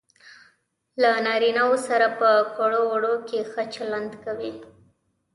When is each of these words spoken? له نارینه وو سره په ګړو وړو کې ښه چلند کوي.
له 1.01 1.09
نارینه 1.25 1.63
وو 1.67 1.77
سره 1.87 2.07
په 2.19 2.29
ګړو 2.57 2.81
وړو 2.91 3.13
کې 3.27 3.39
ښه 3.51 3.63
چلند 3.75 4.11
کوي. 4.23 4.51